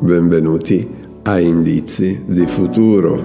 Benvenuti 0.00 0.88
a 1.24 1.38
Indizi 1.38 2.22
di 2.26 2.46
Futuro. 2.46 3.22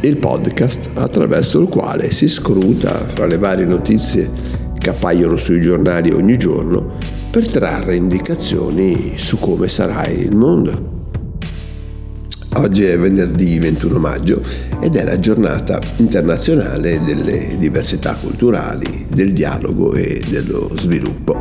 Il 0.00 0.16
podcast 0.18 0.90
attraverso 0.92 1.60
il 1.60 1.68
quale 1.68 2.10
si 2.10 2.28
scruta 2.28 2.90
fra 2.90 3.24
le 3.24 3.38
varie 3.38 3.64
notizie 3.64 4.28
che 4.76 4.90
appaiono 4.90 5.36
sui 5.36 5.62
giornali 5.62 6.10
ogni 6.10 6.36
giorno 6.36 6.98
per 7.30 7.48
trarre 7.48 7.96
indicazioni 7.96 9.16
su 9.16 9.38
come 9.38 9.68
sarà 9.68 10.06
il 10.08 10.36
mondo. 10.36 11.01
Oggi 12.54 12.84
è 12.84 12.98
venerdì 12.98 13.58
21 13.58 13.98
maggio 13.98 14.42
ed 14.80 14.94
è 14.96 15.04
la 15.04 15.18
giornata 15.18 15.80
internazionale 15.96 17.02
delle 17.02 17.56
diversità 17.58 18.14
culturali, 18.14 19.06
del 19.10 19.32
dialogo 19.32 19.94
e 19.94 20.22
dello 20.28 20.70
sviluppo. 20.76 21.34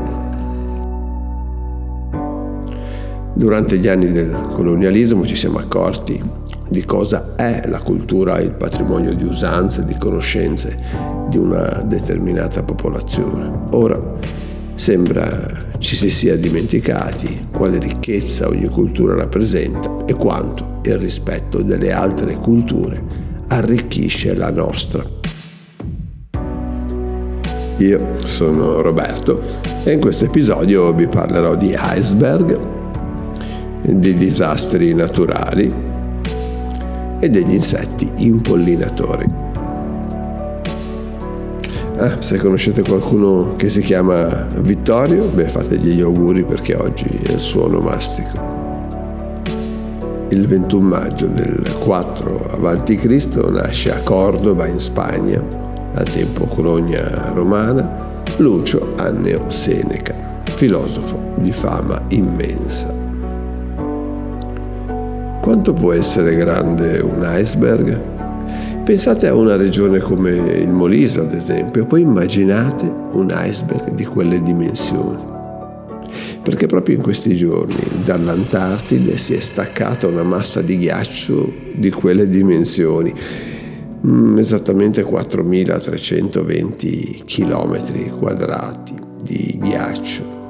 Durante 3.33 3.77
gli 3.77 3.88
anni 3.88 4.11
del 4.11 4.31
colonialismo 4.53 5.25
ci 5.25 5.35
siamo 5.35 5.57
accorti 5.57 6.39
di 6.69 6.85
cosa 6.85 7.33
è 7.35 7.67
la 7.67 7.81
cultura 7.81 8.38
e 8.38 8.43
il 8.43 8.53
patrimonio 8.53 9.13
di 9.13 9.25
usanze, 9.25 9.83
di 9.83 9.97
conoscenze 9.97 10.77
di 11.27 11.38
una 11.38 11.83
determinata 11.85 12.63
popolazione. 12.63 13.52
Ora 13.71 13.99
sembra 14.75 15.70
ci 15.80 15.95
si 15.95 16.09
sia 16.09 16.38
dimenticati 16.38 17.48
quale 17.52 17.77
ricchezza 17.80 18.48
ogni 18.48 18.67
cultura 18.67 19.16
rappresenta 19.16 20.05
e 20.05 20.13
quanto 20.13 20.80
il 20.84 20.97
rispetto 20.97 21.61
delle 21.61 21.91
altre 21.91 22.35
culture 22.35 23.03
arricchisce 23.47 24.34
la 24.35 24.49
nostra. 24.52 25.03
Io 27.77 28.25
sono 28.25 28.81
Roberto 28.81 29.42
e 29.83 29.94
in 29.94 29.99
questo 29.99 30.25
episodio 30.25 30.94
vi 30.94 31.08
parlerò 31.08 31.55
di 31.55 31.75
iceberg, 31.75 32.59
di 33.81 34.14
disastri 34.14 34.94
naturali 34.94 35.89
e 37.19 37.30
degli 37.30 37.53
insetti 37.53 38.08
impollinatori. 38.17 39.41
Ah, 42.02 42.19
se 42.19 42.39
conoscete 42.39 42.81
qualcuno 42.81 43.55
che 43.57 43.69
si 43.69 43.81
chiama 43.81 44.47
Vittorio, 44.57 45.25
beh 45.25 45.49
fategli 45.49 45.91
gli 45.91 46.02
auguri 46.02 46.43
perché 46.43 46.73
oggi 46.73 47.05
è 47.05 47.33
il 47.33 47.39
suo 47.39 47.66
onomastico. 47.66 48.39
Il 50.30 50.47
21 50.47 50.88
maggio 50.88 51.27
del 51.27 51.61
4 51.77 52.58
a.C. 52.59 53.35
nasce 53.52 53.93
a 53.93 53.99
Cordova 53.99 54.66
in 54.66 54.80
Spagna, 54.80 55.45
al 55.93 56.09
tempo 56.09 56.45
colonia 56.45 57.33
romana, 57.35 58.23
Lucio 58.38 58.93
Anneo 58.95 59.52
Seneca, 59.52 60.41
filosofo 60.43 61.36
di 61.38 61.52
fama 61.52 62.02
immensa. 62.08 62.91
Quanto 65.39 65.73
può 65.73 65.93
essere 65.93 66.33
grande 66.33 66.97
un 66.97 67.23
iceberg? 67.23 68.20
Pensate 68.92 69.28
a 69.28 69.34
una 69.34 69.56
regione 69.56 70.00
come 70.00 70.31
il 70.31 70.67
Molise, 70.67 71.22
ad 71.22 71.34
esempio, 71.34 71.86
poi 71.86 72.02
immaginate 72.02 72.84
un 72.84 73.33
iceberg 73.33 73.94
di 73.94 74.03
quelle 74.03 74.42
dimensioni. 74.42 75.17
Perché 76.44 76.67
proprio 76.67 76.98
in 76.98 77.02
questi 77.02 77.38
giorni 77.38 78.03
dall'Antartide 78.03 79.16
si 79.16 79.33
è 79.33 79.39
staccata 79.39 80.08
una 80.08 80.23
massa 80.23 80.61
di 80.61 80.78
ghiaccio 80.78 81.53
di 81.73 81.89
quelle 81.89 82.28
dimensioni, 82.28 83.14
mm, 84.06 84.38
esattamente 84.38 85.05
4.320 85.05 87.23
km 87.23 88.17
quadrati 88.17 88.94
di 89.23 89.58
ghiaccio. 89.58 90.41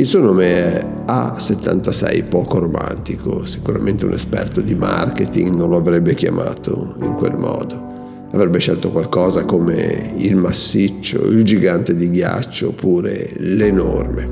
Il 0.00 0.06
suo 0.06 0.20
nome 0.20 0.46
è 0.46 0.86
A76, 1.08 2.26
poco 2.26 2.58
romantico, 2.58 3.44
sicuramente 3.44 4.06
un 4.06 4.14
esperto 4.14 4.62
di 4.62 4.74
marketing 4.74 5.54
non 5.54 5.68
lo 5.68 5.76
avrebbe 5.76 6.14
chiamato 6.14 6.94
in 7.02 7.12
quel 7.16 7.36
modo. 7.36 8.28
Avrebbe 8.32 8.60
scelto 8.60 8.92
qualcosa 8.92 9.44
come 9.44 10.14
il 10.16 10.36
massiccio, 10.36 11.26
il 11.26 11.44
gigante 11.44 11.94
di 11.94 12.08
ghiaccio 12.08 12.68
oppure 12.68 13.34
l'enorme. 13.40 14.28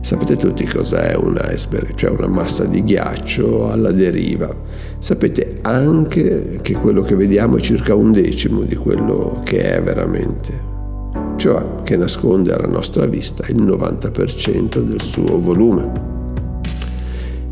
Sapete 0.00 0.36
tutti 0.36 0.64
cos'è 0.64 1.14
un 1.14 1.38
iceberg, 1.38 1.94
cioè 1.94 2.08
una 2.08 2.28
massa 2.28 2.64
di 2.64 2.82
ghiaccio 2.82 3.70
alla 3.70 3.92
deriva. 3.92 4.48
Sapete 4.98 5.58
anche 5.60 6.58
che 6.62 6.72
quello 6.72 7.02
che 7.02 7.16
vediamo 7.16 7.58
è 7.58 7.60
circa 7.60 7.94
un 7.94 8.12
decimo 8.12 8.62
di 8.62 8.76
quello 8.76 9.42
che 9.44 9.74
è 9.74 9.82
veramente 9.82 10.71
cioè 11.42 11.82
che 11.82 11.96
nasconde 11.96 12.52
alla 12.52 12.68
nostra 12.68 13.04
vista 13.06 13.44
il 13.48 13.60
90% 13.60 14.78
del 14.78 15.00
suo 15.02 15.40
volume. 15.40 15.90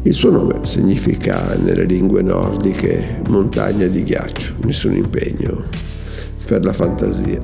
Il 0.03 0.15
suo 0.15 0.31
nome 0.31 0.61
significa 0.63 1.57
nelle 1.57 1.83
lingue 1.87 2.23
nordiche 2.23 3.21
montagna 3.29 3.89
di 3.89 4.05
ghiaccio, 4.05 4.55
nessun 4.63 4.95
impegno 4.95 5.65
per 6.47 6.65
la 6.65 6.73
fantasia. 6.73 7.41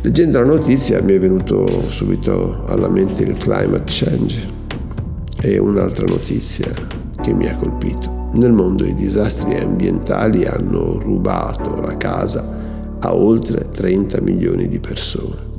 Leggendo 0.00 0.38
la 0.38 0.46
notizia 0.46 1.02
mi 1.02 1.12
è 1.12 1.18
venuto 1.18 1.90
subito 1.90 2.64
alla 2.64 2.88
mente 2.88 3.24
il 3.24 3.36
climate 3.36 3.84
change 3.84 4.48
e 5.42 5.58
un'altra 5.58 6.06
notizia 6.06 6.68
che 7.20 7.34
mi 7.34 7.46
ha 7.48 7.54
colpito. 7.54 8.30
Nel 8.32 8.52
mondo 8.52 8.86
i 8.86 8.94
disastri 8.94 9.58
ambientali 9.58 10.46
hanno 10.46 10.98
rubato 10.98 11.82
la 11.82 11.98
casa 11.98 12.63
a 13.04 13.14
oltre 13.14 13.68
30 13.70 14.20
milioni 14.22 14.66
di 14.66 14.80
persone. 14.80 15.52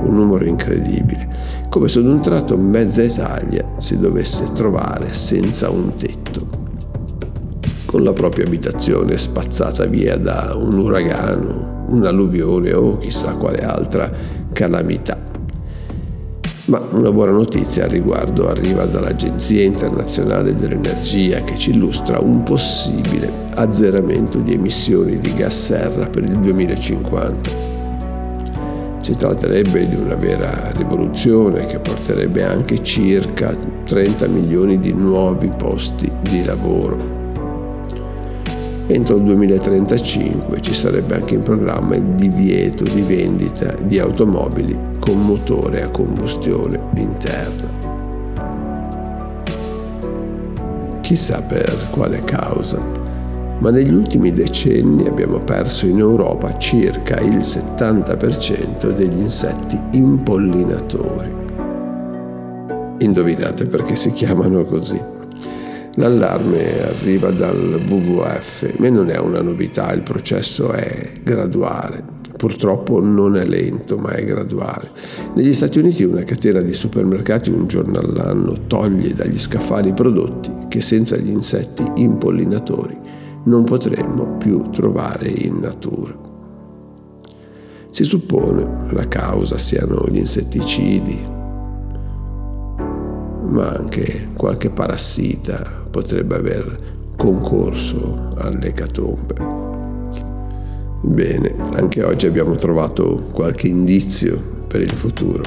Un 0.00 0.14
numero 0.14 0.44
incredibile, 0.44 1.28
come 1.68 1.88
se 1.88 2.00
ad 2.00 2.06
un 2.06 2.20
tratto 2.20 2.56
mezza 2.56 3.02
Italia 3.02 3.64
si 3.78 3.98
dovesse 3.98 4.52
trovare 4.52 5.14
senza 5.14 5.70
un 5.70 5.94
tetto, 5.94 6.48
con 7.86 8.02
la 8.02 8.12
propria 8.12 8.44
abitazione 8.44 9.16
spazzata 9.16 9.86
via 9.86 10.16
da 10.16 10.54
un 10.56 10.78
uragano, 10.78 11.86
un'alluvione 11.88 12.72
o 12.72 12.98
chissà 12.98 13.32
quale 13.34 13.64
altra 13.64 14.12
calamità. 14.52 15.27
Ma 16.68 16.82
una 16.90 17.10
buona 17.10 17.32
notizia 17.32 17.84
al 17.84 17.90
riguardo 17.90 18.50
arriva 18.50 18.84
dall'Agenzia 18.84 19.64
internazionale 19.64 20.54
dell'energia 20.54 21.42
che 21.42 21.56
ci 21.56 21.70
illustra 21.70 22.20
un 22.20 22.42
possibile 22.42 23.32
azzeramento 23.54 24.38
di 24.40 24.52
emissioni 24.52 25.16
di 25.18 25.32
gas 25.32 25.64
serra 25.64 26.04
per 26.08 26.24
il 26.24 26.38
2050. 26.38 27.50
Si 29.00 29.16
tratterebbe 29.16 29.88
di 29.88 29.94
una 29.94 30.14
vera 30.14 30.70
rivoluzione 30.76 31.64
che 31.64 31.78
porterebbe 31.78 32.44
anche 32.44 32.82
circa 32.82 33.56
30 33.84 34.26
milioni 34.26 34.78
di 34.78 34.92
nuovi 34.92 35.50
posti 35.56 36.12
di 36.20 36.44
lavoro. 36.44 37.16
Entro 38.88 39.16
il 39.16 39.22
2035 39.22 40.60
ci 40.60 40.74
sarebbe 40.74 41.14
anche 41.14 41.32
in 41.32 41.42
programma 41.42 41.94
il 41.94 42.14
divieto 42.14 42.84
di 42.84 43.00
vendita 43.00 43.74
di 43.82 43.98
automobili 43.98 44.96
con 45.08 45.24
motore 45.24 45.82
a 45.84 45.88
combustione 45.88 46.78
interna. 46.96 47.66
Chissà 51.00 51.40
per 51.40 51.86
quale 51.88 52.18
causa, 52.18 52.78
ma 53.58 53.70
negli 53.70 53.94
ultimi 53.94 54.34
decenni 54.34 55.08
abbiamo 55.08 55.38
perso 55.38 55.86
in 55.86 55.96
Europa 55.96 56.58
circa 56.58 57.20
il 57.20 57.38
70% 57.38 58.90
degli 58.90 59.18
insetti 59.18 59.80
impollinatori. 59.92 61.34
Indovinate 62.98 63.64
perché 63.64 63.96
si 63.96 64.12
chiamano 64.12 64.66
così? 64.66 65.02
L'allarme 65.94 66.82
arriva 66.82 67.30
dal 67.30 67.82
WWF, 67.88 68.76
ma 68.76 68.90
non 68.90 69.08
è 69.08 69.16
una 69.16 69.40
novità, 69.40 69.90
il 69.94 70.02
processo 70.02 70.70
è 70.72 71.12
graduale. 71.22 72.17
Purtroppo 72.38 73.00
non 73.00 73.36
è 73.36 73.44
lento, 73.44 73.98
ma 73.98 74.12
è 74.12 74.24
graduale. 74.24 74.92
Negli 75.34 75.52
Stati 75.52 75.80
Uniti 75.80 76.04
una 76.04 76.22
catena 76.22 76.60
di 76.60 76.72
supermercati 76.72 77.50
un 77.50 77.66
giorno 77.66 77.98
all'anno 77.98 78.68
toglie 78.68 79.12
dagli 79.12 79.40
scaffali 79.40 79.92
prodotti 79.92 80.52
che 80.68 80.80
senza 80.80 81.16
gli 81.16 81.30
insetti 81.30 81.82
impollinatori 81.96 82.96
non 83.42 83.64
potremmo 83.64 84.36
più 84.36 84.70
trovare 84.70 85.28
in 85.28 85.58
natura. 85.58 86.16
Si 87.90 88.04
suppone 88.04 88.86
la 88.92 89.08
causa 89.08 89.58
siano 89.58 90.04
gli 90.08 90.18
insetticidi, 90.18 91.18
ma 93.48 93.68
anche 93.68 94.28
qualche 94.36 94.70
parassita 94.70 95.86
potrebbe 95.90 96.36
aver 96.36 96.78
concorso 97.16 98.30
all'ecatombe. 98.36 99.87
Bene, 101.00 101.54
anche 101.74 102.02
oggi 102.02 102.26
abbiamo 102.26 102.56
trovato 102.56 103.28
qualche 103.32 103.68
indizio 103.68 104.40
per 104.66 104.80
il 104.80 104.90
futuro. 104.90 105.44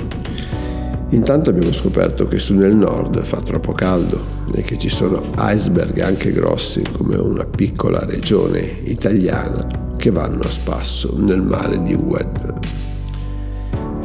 Intanto 1.09 1.49
abbiamo 1.49 1.73
scoperto 1.73 2.25
che 2.25 2.39
su 2.39 2.55
nel 2.55 2.73
nord 2.73 3.21
fa 3.23 3.41
troppo 3.41 3.73
caldo 3.73 4.39
e 4.53 4.61
che 4.61 4.77
ci 4.77 4.89
sono 4.89 5.21
iceberg 5.37 5.99
anche 5.99 6.31
grossi 6.31 6.81
come 6.93 7.17
una 7.17 7.43
piccola 7.43 8.05
regione 8.05 8.61
italiana 8.83 9.67
che 9.97 10.09
vanno 10.09 10.39
a 10.39 10.49
spasso 10.49 11.15
nel 11.17 11.41
mare 11.41 11.81
di 11.81 11.93
Ued. 11.95 12.53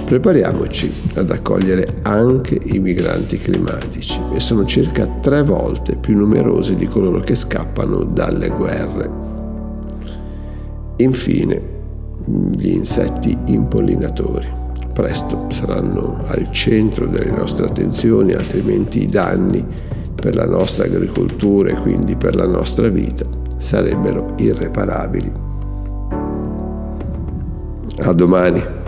Prepariamoci 0.05 0.93
ad 1.15 1.31
accogliere 1.31 1.99
anche 2.03 2.59
i 2.65 2.81
migranti 2.81 3.39
climatici 3.39 4.21
e 4.35 4.41
sono 4.41 4.65
circa 4.65 5.07
tre 5.21 5.43
volte 5.45 5.97
più 5.97 6.17
numerosi 6.17 6.75
di 6.75 6.87
coloro 6.87 7.21
che 7.21 7.37
scappano 7.37 8.03
dalle 8.03 8.49
guerre. 8.49 9.26
Infine, 10.97 11.75
gli 12.25 12.71
insetti 12.71 13.37
impollinatori 13.47 14.65
presto 14.97 15.49
saranno 15.51 16.23
al 16.27 16.51
centro 16.53 17.07
delle 17.07 17.31
nostre 17.31 17.67
attenzioni, 17.67 18.33
altrimenti 18.33 19.03
i 19.03 19.07
danni 19.07 19.63
per 20.15 20.35
la 20.35 20.47
nostra 20.47 20.85
agricoltura 20.85 21.71
e 21.71 21.81
quindi 21.83 22.17
per 22.17 22.35
la 22.35 22.47
nostra 22.47 22.89
vita 22.89 23.27
sarebbero 23.59 24.33
irreparabili. 24.39 25.33
A 27.99 28.13
domani. 28.13 28.85